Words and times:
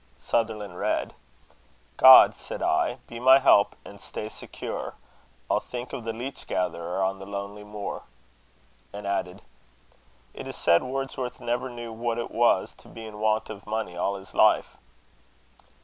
Sutherland 0.17 0.79
read: 0.79 1.13
"'God,' 1.97 2.33
said 2.33 2.63
I, 2.63 2.97
'be 3.05 3.19
my 3.19 3.37
help 3.37 3.75
and 3.85 4.01
stay 4.01 4.29
secure! 4.29 4.95
I'll 5.47 5.59
think 5.59 5.93
of 5.93 6.05
the 6.05 6.11
leech 6.11 6.47
gatherer 6.47 7.03
on 7.03 7.19
the 7.19 7.27
lonely 7.27 7.63
moor;'" 7.63 8.01
and 8.91 9.05
added, 9.05 9.43
"It 10.33 10.47
is 10.47 10.55
said 10.55 10.81
Wordsworth 10.81 11.39
never 11.39 11.69
knew 11.69 11.93
what 11.93 12.17
it 12.17 12.31
was 12.31 12.73
to 12.79 12.87
be 12.87 13.05
in 13.05 13.19
want 13.19 13.51
of 13.51 13.67
money 13.67 13.95
all 13.95 14.15
his 14.15 14.33
life." 14.33 14.75